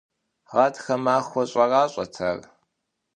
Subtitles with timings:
[0.51, 2.39] Гъатхэ махуэ щӏэращӏэт ар.